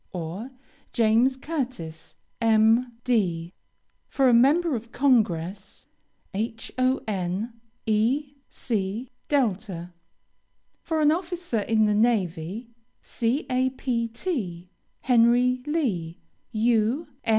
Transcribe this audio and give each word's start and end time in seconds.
or, 0.13 0.49
JAMES 0.93 1.37
CURTIS, 1.37 2.15
M.D. 2.41 3.53
For 4.09 4.29
a 4.29 4.33
member 4.33 4.73
of 4.75 4.91
Congress: 4.91 5.85
HON. 6.33 7.53
E. 7.85 8.33
C. 8.49 9.11
DELTA. 9.27 9.93
For 10.81 11.01
an 11.01 11.11
officer 11.11 11.59
in 11.59 11.85
the 11.85 11.93
navy: 11.93 12.71
CAPT. 13.03 14.25
HENRY 15.01 15.61
LEE, 15.67 16.17
U. 16.51 17.07